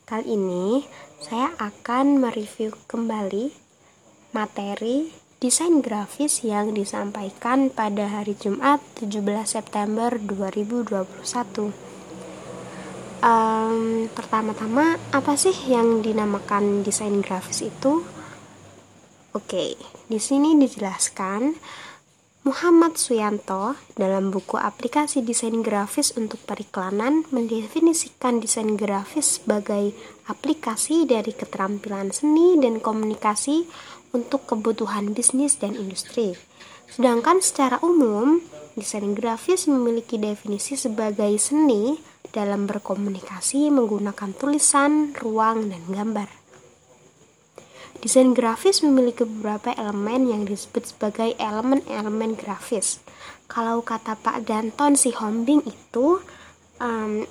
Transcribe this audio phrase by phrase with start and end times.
[0.04, 0.84] Kali ini
[1.24, 3.56] saya akan mereview kembali
[4.36, 5.08] materi
[5.40, 11.96] desain grafis yang disampaikan pada hari Jumat 17 September 2021
[13.28, 18.02] um, pertama-tama apa sih yang dinamakan desain grafis itu?
[19.36, 19.76] Oke,
[20.08, 21.52] di sini dijelaskan
[22.48, 29.92] Muhammad Suyanto dalam buku aplikasi desain grafis untuk periklanan mendefinisikan desain grafis sebagai
[30.32, 33.68] aplikasi dari keterampilan seni dan komunikasi
[34.16, 36.32] untuk kebutuhan bisnis dan industri.
[36.88, 38.40] Sedangkan secara umum,
[38.72, 42.00] desain grafis memiliki definisi sebagai seni
[42.30, 46.28] dalam berkomunikasi menggunakan tulisan, ruang, dan gambar.
[47.98, 53.02] Desain grafis memiliki beberapa elemen yang disebut sebagai elemen-elemen grafis.
[53.50, 56.22] Kalau kata Pak Danton si Hombing itu,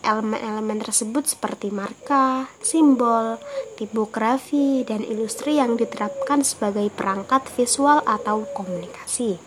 [0.04, 3.40] elemen-elemen um, tersebut seperti marka, simbol,
[3.80, 9.40] tipografi, dan ilustri yang diterapkan sebagai perangkat visual atau komunikasi.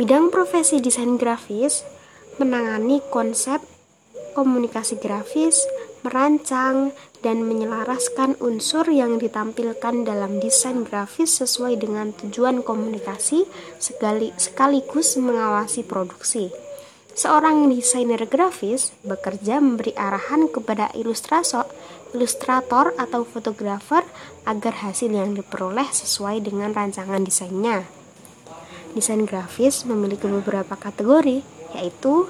[0.00, 1.84] Bidang profesi desain grafis
[2.40, 3.60] menangani konsep
[4.36, 5.64] komunikasi grafis,
[6.04, 6.92] merancang,
[7.24, 13.48] dan menyelaraskan unsur yang ditampilkan dalam desain grafis sesuai dengan tujuan komunikasi
[13.80, 16.52] sekaligus mengawasi produksi.
[17.16, 24.04] Seorang desainer grafis bekerja memberi arahan kepada ilustrator, atau fotografer
[24.44, 27.88] agar hasil yang diperoleh sesuai dengan rancangan desainnya.
[28.92, 31.40] Desain grafis memiliki beberapa kategori,
[31.72, 32.28] yaitu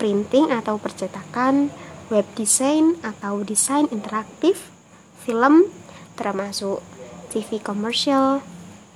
[0.00, 1.68] printing atau percetakan,
[2.08, 4.72] web design atau desain interaktif,
[5.20, 5.68] film,
[6.16, 6.80] termasuk
[7.28, 8.40] TV komersial,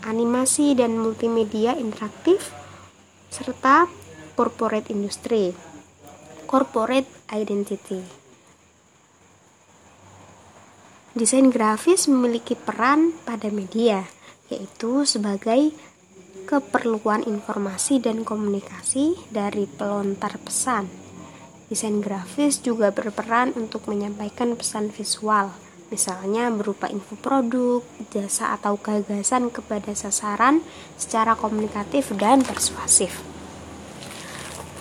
[0.08, 2.56] animasi dan multimedia interaktif,
[3.28, 3.84] serta
[4.32, 5.52] corporate industry,
[6.48, 8.00] corporate identity.
[11.14, 14.02] Desain grafis memiliki peran pada media,
[14.50, 15.70] yaitu sebagai
[16.44, 20.86] keperluan informasi dan komunikasi dari pelontar pesan.
[21.72, 25.50] Desain grafis juga berperan untuk menyampaikan pesan visual,
[25.88, 27.80] misalnya berupa info produk,
[28.12, 30.60] jasa atau gagasan kepada sasaran
[31.00, 33.24] secara komunikatif dan persuasif.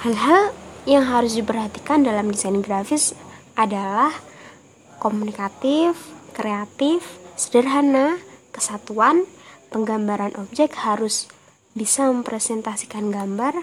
[0.04, 0.52] Hal-hal
[0.84, 3.16] yang harus diperhatikan dalam desain grafis
[3.56, 4.12] adalah
[5.00, 5.96] komunikatif,
[6.36, 8.20] kreatif, sederhana,
[8.52, 9.24] kesatuan,
[9.72, 11.32] penggambaran objek harus
[11.74, 13.58] bisa mempresentasikan gambar,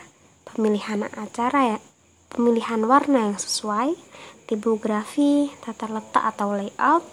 [0.50, 1.78] pemilihan acara ya,
[2.30, 3.94] pemilihan warna yang sesuai,
[4.50, 7.06] tipografi, tata letak atau layout,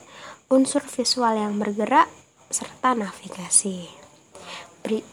[0.49, 2.09] unsur visual yang bergerak,
[2.49, 3.85] serta navigasi.
[4.81, 5.05] Beri,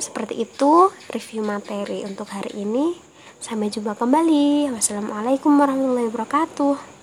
[0.00, 2.96] seperti itu review materi untuk hari ini.
[3.40, 4.68] Sampai jumpa kembali.
[4.72, 6.90] Wassalamualaikum warahmatullahi wabarakatuh.